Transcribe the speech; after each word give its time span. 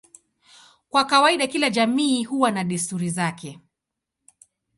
Kwa 0.89 1.05
kawaida 1.05 1.47
kila 1.47 1.69
jamii 1.69 2.23
huwa 2.23 2.51
na 2.51 2.63
desturi 2.63 3.09
zake. 3.09 3.59